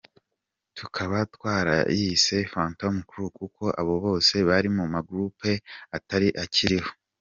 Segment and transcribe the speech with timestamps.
[0.77, 5.61] Tukaba twarayise Phantoms Crew kuko abo bose bari muma groupes
[5.97, 6.91] atari akiriho.